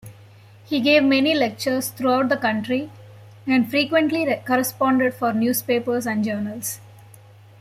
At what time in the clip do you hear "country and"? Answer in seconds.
2.35-3.69